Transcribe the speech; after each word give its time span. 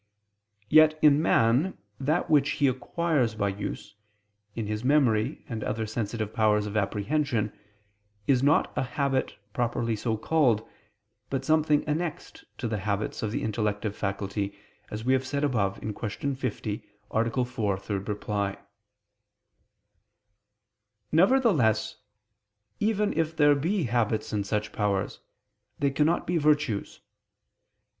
Yet, 0.67 0.97
in 1.03 1.21
man, 1.21 1.77
that 1.99 2.27
which 2.27 2.53
he 2.53 2.67
acquires 2.67 3.35
by 3.35 3.49
use, 3.49 3.93
in 4.55 4.65
his 4.65 4.83
memory 4.83 5.45
and 5.47 5.63
other 5.63 5.85
sensitive 5.85 6.33
powers 6.33 6.65
of 6.65 6.75
apprehension, 6.75 7.53
is 8.25 8.41
not 8.41 8.75
a 8.75 8.81
habit 8.81 9.37
properly 9.53 9.95
so 9.95 10.17
called, 10.17 10.67
but 11.29 11.45
something 11.45 11.83
annexed 11.87 12.45
to 12.57 12.67
the 12.67 12.79
habits 12.79 13.21
of 13.21 13.31
the 13.31 13.43
intellective 13.43 13.95
faculty, 13.95 14.57
as 14.89 15.05
we 15.05 15.13
have 15.13 15.23
said 15.23 15.43
above 15.43 15.79
(Q. 15.81 16.33
50, 16.33 16.83
A. 17.11 17.45
4, 17.45 17.75
ad 17.75 17.81
3). 17.85 18.55
Nevertheless 21.11 21.97
even 22.79 23.13
if 23.13 23.37
there 23.37 23.53
be 23.53 23.83
habits 23.83 24.33
in 24.33 24.43
such 24.43 24.71
powers, 24.71 25.19
they 25.77 25.91
cannot 25.91 26.25
be 26.25 26.37
virtues. 26.39 27.01